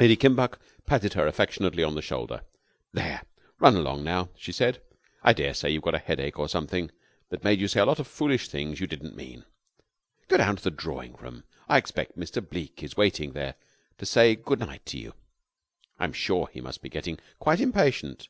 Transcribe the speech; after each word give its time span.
Lady 0.00 0.16
Kimbuck 0.16 0.58
patted 0.86 1.14
her 1.14 1.28
affectionately 1.28 1.84
on 1.84 1.94
the 1.94 2.02
shoulder. 2.02 2.40
"There, 2.92 3.22
run 3.60 3.76
along 3.76 4.02
now," 4.02 4.30
she 4.36 4.50
said. 4.50 4.82
"I 5.22 5.32
daresay 5.32 5.70
you've 5.70 5.84
got 5.84 5.94
a 5.94 6.00
headache 6.00 6.36
or 6.36 6.48
something 6.48 6.90
that 7.28 7.44
made 7.44 7.60
you 7.60 7.68
say 7.68 7.78
a 7.78 7.86
lot 7.86 8.00
of 8.00 8.08
foolish 8.08 8.48
things 8.48 8.80
you 8.80 8.88
didn't 8.88 9.14
mean. 9.14 9.44
Go 10.26 10.36
down 10.38 10.56
to 10.56 10.64
the 10.64 10.72
drawing 10.72 11.12
room. 11.14 11.44
I 11.68 11.78
expect 11.78 12.18
Mr. 12.18 12.44
Bleke 12.44 12.82
is 12.82 12.96
waiting 12.96 13.34
there 13.34 13.54
to 13.98 14.04
say 14.04 14.34
goodnight 14.34 14.84
to 14.86 14.98
you. 14.98 15.14
I 15.96 16.02
am 16.06 16.12
sure 16.12 16.48
he 16.52 16.60
must 16.60 16.82
be 16.82 16.88
getting 16.88 17.20
quite 17.38 17.60
impatient." 17.60 18.26